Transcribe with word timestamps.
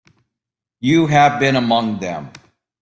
You 0.79 1.05
have 1.05 1.39
been 1.39 1.55
among 1.55 1.99
them. 1.99 2.31